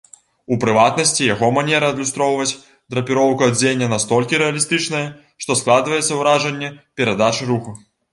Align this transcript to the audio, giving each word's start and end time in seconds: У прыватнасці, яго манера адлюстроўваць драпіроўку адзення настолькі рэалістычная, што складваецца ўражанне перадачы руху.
У 0.53 0.55
прыватнасці, 0.61 1.25
яго 1.33 1.49
манера 1.57 1.89
адлюстроўваць 1.93 2.55
драпіроўку 2.95 3.43
адзення 3.51 3.89
настолькі 3.91 4.39
рэалістычная, 4.43 5.03
што 5.45 5.59
складваецца 5.61 6.11
ўражанне 6.21 6.71
перадачы 7.01 7.43
руху. 7.53 7.77